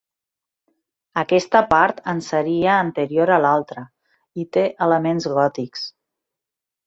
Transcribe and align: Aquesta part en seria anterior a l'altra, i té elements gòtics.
Aquesta 1.21 1.59
part 1.73 1.99
en 2.13 2.23
seria 2.29 2.77
anterior 2.85 3.33
a 3.35 3.39
l'altra, 3.45 3.83
i 4.45 4.45
té 4.57 4.63
elements 4.87 5.29
gòtics. 5.37 5.85